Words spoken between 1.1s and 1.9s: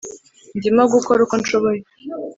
uko nshoboye